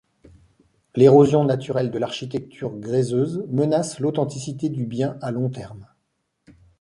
[0.95, 5.85] L'érosion naturelle de l'architecture gréseuse menace l'authenticité du bien à long terme.